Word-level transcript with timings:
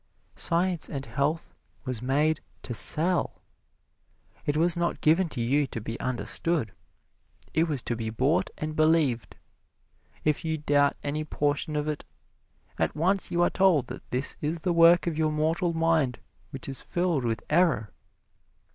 "Science 0.35 0.89
and 0.89 1.05
Health" 1.05 1.53
was 1.85 2.01
made 2.01 2.39
to 2.63 2.73
sell. 2.73 3.43
It 4.47 4.57
was 4.57 4.75
not 4.75 4.99
given 4.99 5.29
to 5.29 5.41
you 5.41 5.67
to 5.67 5.79
be 5.79 5.99
understood: 5.99 6.71
it 7.53 7.65
was 7.65 7.83
to 7.83 7.95
be 7.95 8.09
bought 8.09 8.49
and 8.57 8.75
believed. 8.75 9.35
If 10.23 10.43
you 10.43 10.57
doubt 10.57 10.97
any 11.03 11.23
portion 11.23 11.75
of 11.75 11.87
it, 11.87 12.03
at 12.79 12.95
once 12.95 13.29
you 13.29 13.43
are 13.43 13.51
told 13.51 13.85
that 13.89 14.09
this 14.09 14.37
is 14.41 14.61
the 14.61 14.73
work 14.73 15.05
of 15.05 15.19
your 15.19 15.31
mortal 15.31 15.71
mind, 15.71 16.17
which 16.49 16.67
is 16.67 16.81
filled 16.81 17.23
with 17.23 17.43
error. 17.47 17.93